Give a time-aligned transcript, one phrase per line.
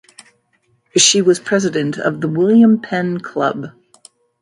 [0.97, 3.67] She was president of the William Penn Club.